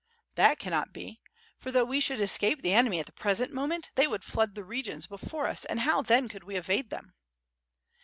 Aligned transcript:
"That 0.33 0.57
cannot 0.57 0.93
be, 0.93 1.21
for 1.59 1.71
though 1.71 1.85
we 1.85 1.99
should 1.99 2.19
escape 2.19 2.63
the 2.63 2.73
enemy 2.73 2.99
at 2.99 3.05
the 3.05 3.11
present 3.11 3.53
moment, 3.53 3.91
they 3.93 4.07
would 4.07 4.23
flood 4.23 4.55
the 4.55 4.63
regions 4.63 5.05
before 5.05 5.45
us, 5.47 5.63
and 5.63 5.81
how 5.81 6.01
then 6.01 6.27
could 6.27 6.43
we 6.43 6.55
evade 6.55 6.89
them?" 6.89 7.13